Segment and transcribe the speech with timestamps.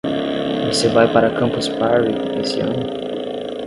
[0.65, 2.09] Você vai para a Campus Party
[2.39, 3.51] esse ano?